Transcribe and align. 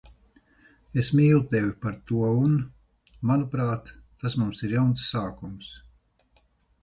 Es 1.01 1.09
mīlu 1.17 1.41
tevi 1.49 1.73
par 1.83 1.97
to 2.11 2.23
un, 2.45 2.55
manuprāt, 3.31 3.91
tas 4.23 4.37
mums 4.45 4.63
ir 4.69 4.73
jauns 4.79 5.05
sākums. 5.11 5.69